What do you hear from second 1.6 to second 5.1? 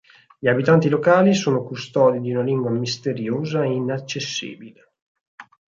custodi di una lingua misteriosa e inaccessibile.